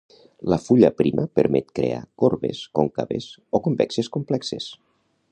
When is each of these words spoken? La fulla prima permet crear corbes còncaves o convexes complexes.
La 0.51 0.57
fulla 0.67 0.89
prima 1.01 1.25
permet 1.39 1.67
crear 1.79 1.99
corbes 2.23 2.61
còncaves 2.79 3.27
o 3.57 3.61
convexes 3.67 4.09
complexes. 4.17 4.71